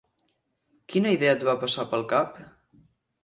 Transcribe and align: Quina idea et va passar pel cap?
Quina 0.93 1.11
idea 1.17 1.35
et 1.37 1.45
va 1.49 1.55
passar 1.65 1.85
pel 1.91 2.05
cap? 2.15 2.39